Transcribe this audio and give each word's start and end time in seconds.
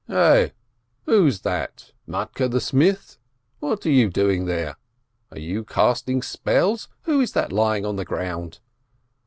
"Ai, 0.09 0.51
who 1.05 1.27
is 1.27 1.41
that? 1.41 1.91
Matke 2.07 2.49
the 2.49 2.59
smith? 2.59 3.19
What 3.59 3.85
are 3.85 3.91
you 3.91 4.09
doing 4.09 4.45
there? 4.45 4.77
Are 5.29 5.37
you 5.37 5.63
casting 5.63 6.23
spells? 6.23 6.89
Who 7.03 7.19
is 7.19 7.33
that 7.33 7.51
lying 7.53 7.85
on 7.85 7.97
the 7.97 8.03
ground?" 8.05 8.61